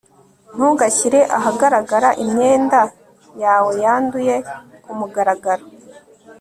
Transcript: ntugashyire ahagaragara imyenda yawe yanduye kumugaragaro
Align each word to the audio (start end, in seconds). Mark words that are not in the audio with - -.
ntugashyire 0.53 1.19
ahagaragara 1.37 2.09
imyenda 2.23 2.81
yawe 3.43 3.71
yanduye 3.83 4.35
kumugaragaro 4.83 5.63